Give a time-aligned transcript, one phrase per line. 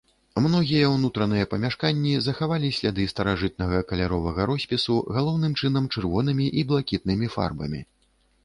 [0.43, 7.81] Многія ўнутраныя памяшканні захавалі сляды старажытнага каляровага роспісу, галоўным чынам чырвонымі і блакітнымі фарбамі.